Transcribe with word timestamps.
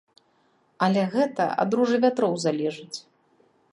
Але 0.85 1.03
гэта 1.15 1.45
ад 1.65 1.69
ружы 1.81 1.97
вятроў 2.07 2.33
залежыць. 2.45 2.97